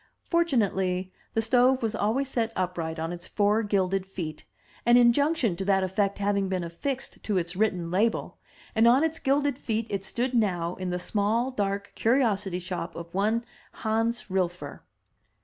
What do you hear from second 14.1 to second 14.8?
Rhilfer.